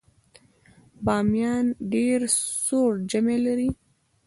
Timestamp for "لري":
3.45-3.69